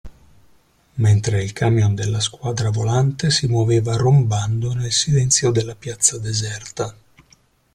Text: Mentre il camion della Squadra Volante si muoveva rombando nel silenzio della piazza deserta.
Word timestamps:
Mentre 0.95 1.43
il 1.43 1.53
camion 1.53 1.93
della 1.93 2.19
Squadra 2.21 2.71
Volante 2.71 3.29
si 3.29 3.45
muoveva 3.45 3.97
rombando 3.97 4.73
nel 4.73 4.91
silenzio 4.91 5.51
della 5.51 5.75
piazza 5.75 6.17
deserta. 6.17 6.91